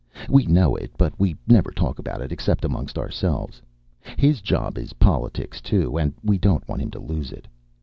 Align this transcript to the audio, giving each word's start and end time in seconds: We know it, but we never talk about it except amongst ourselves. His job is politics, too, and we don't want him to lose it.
We 0.27 0.47
know 0.47 0.75
it, 0.75 0.89
but 0.97 1.13
we 1.19 1.35
never 1.47 1.69
talk 1.69 1.99
about 1.99 2.21
it 2.23 2.31
except 2.31 2.65
amongst 2.65 2.97
ourselves. 2.97 3.61
His 4.17 4.41
job 4.41 4.75
is 4.79 4.93
politics, 4.93 5.61
too, 5.61 5.95
and 5.99 6.11
we 6.23 6.39
don't 6.39 6.67
want 6.67 6.81
him 6.81 6.89
to 6.89 6.99
lose 6.99 7.31
it. 7.31 7.47